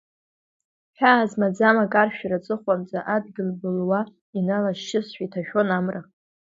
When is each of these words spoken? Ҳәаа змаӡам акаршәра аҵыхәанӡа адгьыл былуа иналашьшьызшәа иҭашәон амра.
Ҳәаа 0.97 1.29
змаӡам 1.29 1.77
акаршәра 1.83 2.37
аҵыхәанӡа 2.39 2.99
адгьыл 3.15 3.49
былуа 3.59 3.99
иналашьшьызшәа 4.37 5.23
иҭашәон 5.25 5.69
амра. 5.77 6.01